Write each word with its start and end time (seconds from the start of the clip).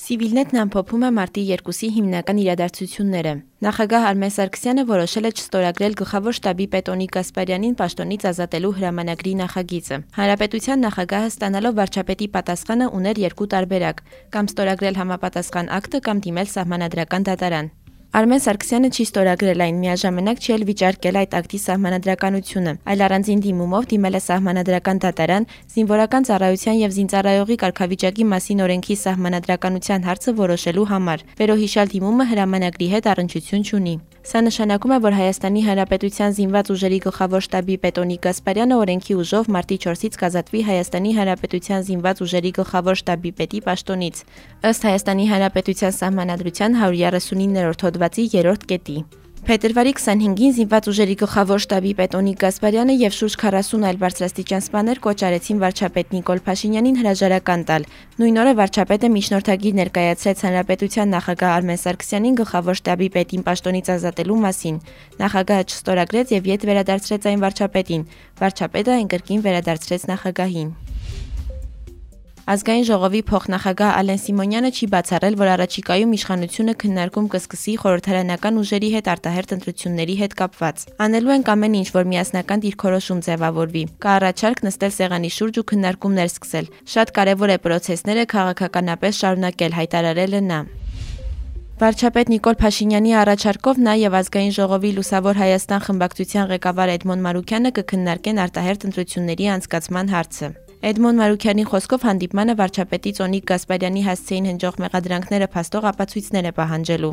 Civilnet-ն 0.00 0.58
ամփոփում 0.62 1.02
է 1.06 1.08
մարտի 1.16 1.42
2-ի 1.50 1.88
հիմնական 1.94 2.38
իրադարձությունները։ 2.42 3.32
Նախագահ 3.66 4.06
Արմեն 4.10 4.32
Սարգսյանը 4.36 4.84
որոշել 4.88 5.28
է 5.28 5.32
չստորագրել 5.36 5.96
գլխավոր 6.00 6.36
շտաբի 6.38 6.66
պետ 6.74 6.90
Օնիկ 6.94 7.12
Գասպարյանին 7.16 7.76
պաշտոնից 7.80 8.26
ազատելու 8.30 8.72
հրամանագրի 8.80 9.34
նախագիծը։ 9.40 9.98
Հանրապետության 10.18 10.84
նախագահը 10.86 11.32
ստանալով 11.34 11.76
վարչապետի 11.80 12.30
պատասխանը 12.40 12.88
ուներ 13.00 13.22
երկու 13.28 13.50
տարբերակ՝ 13.54 14.02
կամ 14.34 14.50
ստորագրել 14.50 15.00
համապատասխան 15.04 15.70
ակտը 15.80 16.02
կամ 16.08 16.24
դիմել 16.26 16.50
սահմանադրական 16.56 17.28
դատարան։ 17.30 17.70
Արմեն 18.10 18.40
Սարգսյանը 18.42 18.88
չի 18.90 19.04
ստորագրել 19.06 19.60
այն, 19.62 19.76
միաժամանակ 19.84 20.40
չի 20.42 20.54
էլ 20.56 20.64
վիճարկել 20.66 21.18
այդ 21.20 21.36
ակտի 21.38 21.60
սահմանադրականությունը, 21.64 22.72
այլ 22.90 23.04
առանձին 23.06 23.44
դիմումով 23.44 23.86
դիմել 23.94 24.18
է 24.18 24.22
սահմանադրական 24.26 25.02
դատարան, 25.06 25.48
զինվորական 25.78 26.26
ծառայության 26.26 26.80
եւ 26.82 26.96
զինծառայողի 26.98 27.60
կարգավիճակի 27.62 28.30
մասին 28.34 28.66
օրենքի 28.66 29.00
սահմանադրականության 29.06 30.06
հարցը 30.10 30.38
որոշելու 30.42 30.90
համար։ 30.90 31.26
Վերոհիշյալ 31.38 31.94
դիմումը 31.94 32.30
հրամանագրի 32.34 32.94
հետ 32.98 33.12
առնչություն 33.14 33.68
չունի։ 33.70 33.94
Սա 34.20 34.40
նշանակում 34.44 34.92
է, 34.92 34.96
որ 35.00 35.14
Հայաստանի 35.16 35.60
Հանրապետության 35.64 36.34
զինված 36.36 36.70
ուժերի 36.74 36.96
գլխավոր 37.06 37.44
շտաբի 37.46 37.76
պետ 37.80 38.00
Օնիկ 38.02 38.20
Գասպարյանը 38.26 38.76
օրենքի 38.80 39.14
ուժով 39.16 39.46
մարտի 39.54 39.78
4-ից 39.80 40.18
կազատվի 40.20 40.60
Հայաստանի 40.66 41.12
Հանրապետության 41.16 41.86
զինված 41.88 42.20
ուժերի 42.26 42.52
գլխավոր 42.60 43.00
շտաբի 43.00 43.32
պետի 43.40 43.60
պաշտոնից։ 43.64 44.20
Ըստ 44.70 44.86
Հայաստանի 44.90 45.24
Հանրապետության 45.30 45.96
Սահմանադրության 46.00 46.76
139-րդ 46.84 47.86
հոդվածի 48.00 48.28
3-րդ 48.32 48.62
կետի։ 48.70 49.00
Փետրվարի 49.40 49.92
25-ին 49.96 50.52
զինված 50.56 50.86
ուժերի 50.90 51.14
գլխավոր 51.20 51.60
շտաբի 51.64 51.92
պետ 51.96 52.16
Օնիկ 52.18 52.40
Գասպարյանը 52.42 52.94
եւ 53.00 53.14
շուրջ 53.16 53.36
40 53.40 53.86
այլ 53.88 53.98
բարձրաստիճան 54.02 54.64
սպաներ 54.66 55.00
կոչ 55.06 55.16
արեցին 55.28 55.62
վարչապետ 55.64 56.12
Նիկոլ 56.16 56.42
Փաշինյանին 56.44 56.98
հրաժարական 57.00 57.64
տալ։ 57.70 57.86
Նույն 58.20 58.40
օրը 58.40 58.52
վարչապետը 58.60 59.10
միջնորդագիր 59.16 59.74
ներկայացրեց 59.80 60.44
հանրապետության 60.44 61.12
նախագահ 61.16 61.54
Արմեն 61.56 61.80
Սարգսյանին 61.80 62.38
գլխավոր 62.40 62.80
շտաբի 62.80 63.08
պետին 63.16 63.44
պաշտոնից 63.48 63.90
ազատելու 63.96 64.40
մասին։ 64.44 64.80
Նախագահը 65.24 65.64
չստորագրեց 65.72 66.36
եւ 66.36 66.52
յետ 66.52 66.68
վերադարձրեց 66.70 67.28
այն 67.32 67.44
վարչապետին։ 67.48 68.06
Վարչապետը 68.44 68.96
այն 69.00 69.10
կրկին 69.16 69.44
վերադարձրեց 69.48 70.08
նախագահին։ 70.14 70.70
Ազգային 72.50 72.86
ժողովի 72.88 73.20
փոխնախագահ 73.30 73.90
Ալեն 73.94 74.18
Սիմոնյանը 74.20 74.70
չի 74.74 74.86
բացառել, 74.90 75.34
որ 75.38 75.48
առաջիկայում 75.52 76.14
իշխանությունը 76.16 76.72
քննարկում 76.82 77.26
կսկսի 77.30 77.74
խորհրդարանական 77.82 78.56
ուժերի 78.62 78.88
հետ 78.94 79.10
արտահերտ 79.12 79.52
ընտրությունների 79.56 80.16
հետ 80.20 80.34
կապված։ 80.40 80.82
Անելու 81.06 81.34
են 81.36 81.44
ամեն 81.54 81.76
ինչ, 81.80 81.86
որ 81.94 82.08
միասնական 82.10 82.64
դիրքորոշում 82.66 83.20
ձևավորվի։ 83.26 83.84
Կա 84.02 84.10
առաջարկ 84.18 84.62
նստել 84.66 84.92
սեղանի 84.98 85.30
շուրջ 85.30 85.60
ու 85.62 85.66
քննարկումներ 85.70 86.30
սկսել։ 86.34 86.66
Շատ 86.90 87.14
կարևոր 87.20 87.54
է 87.54 87.58
process-ները 87.70 88.24
քաղաքականապես 88.34 89.22
շարունակել, 89.22 89.76
հայտարարել 89.78 90.34
է 90.34 90.42
նա։ 90.50 90.60
Վարչապետ 91.80 92.32
Նիկոլ 92.34 92.56
Փաշինյանի 92.60 93.14
առաջարկով 93.20 93.78
նա 93.86 93.94
եւ 94.10 94.16
ազգային 94.18 94.52
ժողովի 94.58 94.90
Լուսավոր 94.98 95.38
Հայաստան 95.40 95.84
խմբակցության 95.86 96.50
ղեկավար 96.50 96.92
Էդմոն 96.98 97.24
Մարուկյանը 97.30 97.72
կքննարկեն 97.78 98.42
արտահերտ 98.44 98.84
ընտրությունների 98.90 99.48
անցկացման 99.54 100.12
հարցը։ 100.12 100.52
Էդմոն 100.80 101.18
Մարուկյանի 101.20 101.64
խոսքով 101.68 102.04
հանդիպմանը 102.08 102.52
վարչապետից 102.56 103.18
Օնիկ 103.20 103.42
Գասպարյանի 103.50 104.04
հասցեին 104.06 104.46
հնջող 104.48 104.78
մեղադրանքները 104.80 105.48
փաստող 105.52 105.88
ապացույցներ 105.90 106.46
է 106.48 106.52
պահանջելու։ 106.56 107.10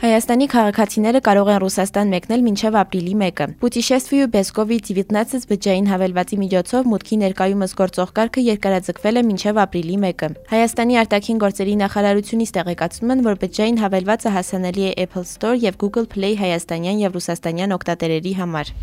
Հայաստանի 0.00 0.46
քաղաքացիները 0.50 1.20
կարող 1.28 1.48
են 1.52 1.60
Ռուսաստան 1.62 2.10
մեկնել 2.14 2.42
մինչև 2.46 2.78
ապրիլի 2.80 3.14
1-ը։ 3.20 3.46
Պուտիշեստվի 3.62 4.20
ու 4.24 4.28
Բեսկովի 4.34 4.78
Տիվիտնացից 4.88 5.46
բջջային 5.50 5.90
հավելվածի 5.92 6.38
միջոցով 6.40 6.90
մուտքի 6.90 7.20
ներկայումս 7.20 7.76
գործող 7.78 8.12
կարգը 8.18 8.44
երկարաձգվել 8.48 9.20
է 9.20 9.24
մինչև 9.30 9.62
ապրիլի 9.68 10.00
1-ը։ 10.00 10.32
Հայաստանի 10.56 11.00
արտաքին 11.04 11.40
գործերի 11.46 11.78
նախարարությունից 11.84 12.54
տեղեկացնում 12.58 13.14
են, 13.14 13.24
որ 13.28 13.40
բջջային 13.44 13.80
հավելվածը 13.84 14.34
հասանելի 14.40 14.90
է 14.90 14.92
Apple 15.04 15.30
Store 15.36 15.56
եւ 15.68 15.80
Google 15.84 16.10
Play 16.16 16.34
հայաստանյան 16.40 17.06
եւ 17.06 17.20
ռուսաստանյան 17.20 17.76
օգտատերերի 17.76 18.38
համար։ 18.40 18.76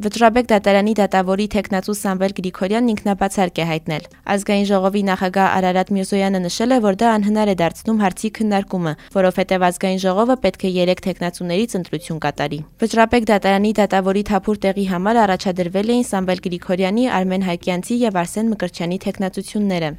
Վճռաբեկ 0.00 0.46
դատարանի 0.48 0.92
դատավորի 0.96 1.46
տեխնացու 1.52 1.94
Սամվել 1.98 2.32
Գրիգորյանն 2.38 2.86
ինքնաբացարկ 2.92 3.58
է 3.60 3.66
հայտնել։ 3.68 4.06
Ազգային 4.32 4.64
ժողովի 4.70 5.02
նախագահ 5.10 5.48
Արարատ 5.56 5.92
Միրզոյանը 5.96 6.40
նշել 6.46 6.72
է, 6.72 6.78
որ 6.86 6.98
դա 7.02 7.10
անհնար 7.18 7.52
է 7.52 7.56
դարձնում 7.60 8.00
հարցի 8.00 8.30
քննարկումը, 8.40 8.94
որովհետև 9.20 9.66
ազգային 9.68 10.02
ժողովը 10.08 10.36
պետք 10.40 10.64
է 10.64 10.72
3 10.80 11.04
տեխնացուներից 11.04 11.76
ընտրություն 11.84 12.22
կատարի։ 12.24 12.60
Վճռաբեկ 12.80 13.28
դատարանի 13.28 13.72
դատավորի 13.84 14.22
թափուր 14.32 14.60
տեղի 14.64 14.86
համար 14.96 15.24
առաջադրվել 15.28 15.96
էին 16.00 16.06
Սամվել 16.16 16.44
Գրիգորյանի, 16.48 17.04
Արմեն 17.20 17.48
Հայկյանցի 17.50 18.04
եւ 18.08 18.22
Արսեն 18.24 18.54
Մկրտչյանի 18.56 19.04
տեխնացությունները։ 19.04 19.96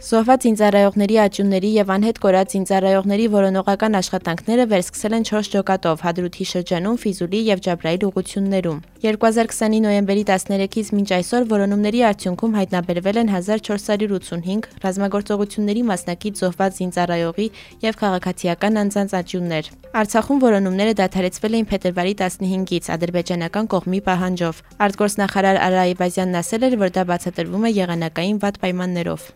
Զոհված 0.00 0.44
զինծառայողների 0.46 1.16
աճյունների 1.20 1.70
եւ 1.74 1.90
անհետ 1.92 2.18
կորած 2.24 2.52
զինծառայողների 2.54 3.24
որոնողական 3.34 3.96
աշխատանքները 3.98 4.64
վերսկսել 4.70 5.16
են 5.16 5.26
4 5.28 5.50
ջոկատով 5.54 6.04
Հադրութի 6.06 6.46
շրջանում, 6.50 6.96
Ֆիզուլի 7.02 7.40
եւ 7.50 7.60
Ջաբրայիլ 7.66 8.06
ուղություններում։ 8.08 8.78
2020-ի 9.04 9.80
նոյեմբերի 9.84 10.24
13-ից 10.30 10.88
մինչ 10.96 11.10
այսօր 11.18 11.44
որոնումների 11.52 12.00
արդյունքում 12.10 12.56
հայտնաբերվել 12.60 13.20
են 13.20 13.32
1485 13.34 14.70
ռազմագործողությունների 14.84 15.82
մասնակից 15.90 16.40
զոհված 16.40 16.80
զինծառայողի 16.80 17.46
եւ 17.84 18.00
քաղաքացիական 18.00 18.80
անձանց 18.80 19.14
աճյուններ։ 19.20 19.70
Արցախում 20.00 20.42
որոնումները 20.48 20.96
դադարեցվել 21.00 21.58
էին 21.60 21.68
փետրվարի 21.74 22.14
15-ից 22.24 22.90
ադրբեջանական 22.96 23.70
կողմի 23.74 24.00
պահանջով։ 24.08 24.64
Արտգործնախարար 24.86 25.60
Արա 25.66 25.84
Այվազյանն 25.90 26.40
ասել 26.44 26.66
էր, 26.70 26.80
որ 26.86 26.96
դա 26.96 27.06
բացատրվում 27.10 27.68
է 27.68 27.76
եղանակային 27.80 28.42
վատ 28.44 28.60
պայմաններով։ 28.64 29.30